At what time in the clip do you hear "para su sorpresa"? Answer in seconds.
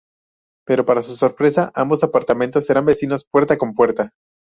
0.83-1.71